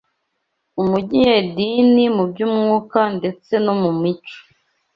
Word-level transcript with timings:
umunyedini 0.81 2.03
mu 2.15 2.23
by’umwuka 2.31 2.99
ndetse 3.17 3.53
no 3.65 3.73
mu 3.81 3.91
mico 4.01 4.35